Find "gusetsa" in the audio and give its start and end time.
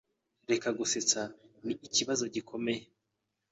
0.79-1.21